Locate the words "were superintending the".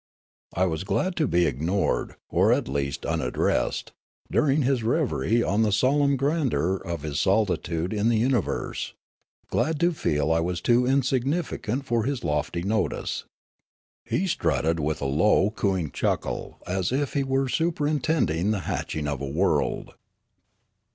17.23-18.61